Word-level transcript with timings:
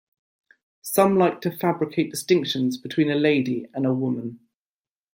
Some 0.81 1.15
like 1.15 1.41
to 1.41 1.55
fabricate 1.55 2.09
distinctions 2.09 2.75
between 2.77 3.11
a 3.11 3.15
lady 3.15 3.67
and 3.71 3.85
a 3.85 3.93
woman. 3.93 4.39